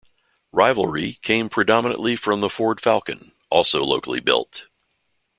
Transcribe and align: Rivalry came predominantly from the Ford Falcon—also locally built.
Rivalry 0.51 1.19
came 1.21 1.47
predominantly 1.47 2.15
from 2.15 2.41
the 2.41 2.49
Ford 2.49 2.81
Falcon—also 2.81 3.83
locally 3.83 4.19
built. 4.19 4.65